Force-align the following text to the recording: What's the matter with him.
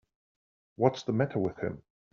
What's 0.77 1.03
the 1.03 1.13
matter 1.13 1.37
with 1.37 1.57
him. 1.57 1.83